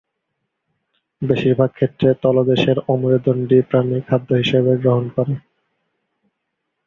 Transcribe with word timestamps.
বেশিরভাগ 1.21 1.69
ক্ষেত্রে 1.71 2.09
তলদেশের 2.23 2.77
অমেরুদণ্ডী 2.87 3.59
প্রাণী 3.69 3.97
খাদ্য 4.07 4.29
হিসাবে 4.41 4.71
গ্রহণ 4.81 5.05
করে। 5.15 5.33